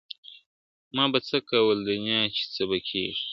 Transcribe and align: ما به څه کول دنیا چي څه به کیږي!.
ما 0.95 1.05
به 1.11 1.19
څه 1.27 1.37
کول 1.49 1.77
دنیا 1.89 2.19
چي 2.35 2.43
څه 2.53 2.63
به 2.69 2.77
کیږي!. 2.87 3.23